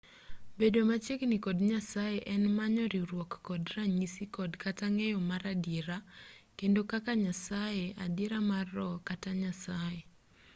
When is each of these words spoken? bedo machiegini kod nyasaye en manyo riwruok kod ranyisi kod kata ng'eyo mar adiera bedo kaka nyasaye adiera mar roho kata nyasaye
bedo 0.59 0.79
machiegini 0.89 1.37
kod 1.45 1.57
nyasaye 1.71 2.17
en 2.33 2.43
manyo 2.57 2.85
riwruok 2.93 3.31
kod 3.47 3.63
ranyisi 3.75 4.23
kod 4.37 4.51
kata 4.63 4.85
ng'eyo 4.95 5.19
mar 5.29 5.43
adiera 5.53 5.97
bedo 6.57 6.81
kaka 6.91 7.11
nyasaye 7.23 7.85
adiera 8.05 8.39
mar 8.51 8.65
roho 8.75 8.97
kata 9.09 9.31
nyasaye 9.41 10.01